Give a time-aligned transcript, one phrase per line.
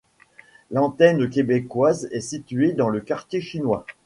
[0.71, 3.85] L’antenne québécoise est située dans le quartier chinois.